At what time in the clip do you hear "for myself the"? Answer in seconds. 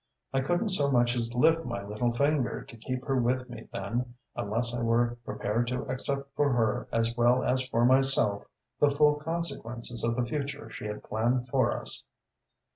7.67-8.89